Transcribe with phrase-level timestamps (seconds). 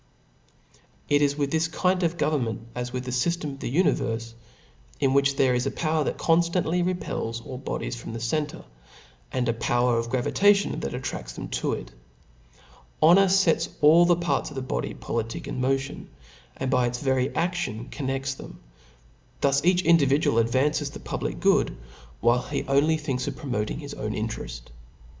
[1.09, 4.33] It is with this kind of government as with the fyft6n% of the univerie,
[4.99, 8.63] m which there is a power that; conftantly repels all bodies from the center,
[9.31, 11.91] and a power of gravitation tha£ attra^s them to it.
[12.99, 16.07] Honor fets all the piurts of the body po^ Jitic in modon,
[16.57, 18.55] and by its very a&bn con nods' thscm',
[19.41, 21.77] thus each individual advanges the pulidic good,
[22.21, 24.61] while he only thiaks of ppomotiog his own iotereit.